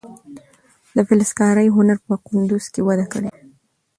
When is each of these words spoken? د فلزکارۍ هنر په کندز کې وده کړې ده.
د 0.95 0.97
فلزکارۍ 1.07 1.67
هنر 1.77 1.97
په 2.07 2.13
کندز 2.27 2.65
کې 2.73 2.81
وده 2.87 3.05
کړې 3.11 3.29
ده. 3.35 3.41